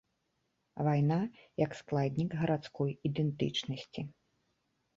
[0.87, 1.17] Вайна
[1.65, 4.01] як складнік гарадской ідэнтычнасці.